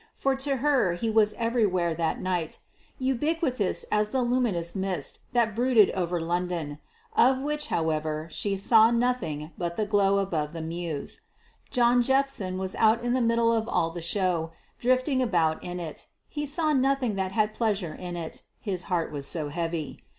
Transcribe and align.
For 0.15 0.33
to 0.35 0.55
her 0.55 0.93
he 0.95 1.11
was 1.11 1.33
everywhere 1.35 1.93
that 1.93 2.19
night 2.19 2.57
ubiquitous 2.97 3.85
as 3.91 4.09
the 4.09 4.23
luminous 4.23 4.75
mist 4.75 5.19
that 5.33 5.53
brooded 5.55 5.91
all 5.91 6.01
over 6.01 6.19
London 6.19 6.79
of 7.15 7.37
which, 7.37 7.67
however, 7.67 8.27
she 8.31 8.57
saw 8.57 8.89
nothing 8.89 9.51
but 9.59 9.77
the 9.77 9.85
glow 9.85 10.17
above 10.17 10.53
the 10.53 10.61
mews. 10.63 11.21
John 11.69 12.01
Jephson 12.01 12.57
was 12.57 12.73
out 12.77 13.03
in 13.03 13.13
the 13.13 13.21
middle 13.21 13.53
of 13.53 13.69
all 13.69 13.91
the 13.91 14.01
show, 14.01 14.51
drifting 14.79 15.21
about 15.21 15.63
in 15.63 15.79
it: 15.79 16.07
he 16.27 16.47
saw 16.47 16.73
nothing 16.73 17.13
that 17.13 17.33
had 17.33 17.53
pleasure 17.53 17.93
in 17.93 18.15
it, 18.17 18.41
his 18.59 18.81
heart 18.89 19.11
was 19.11 19.27
so 19.27 19.49
heavy. 19.49 20.03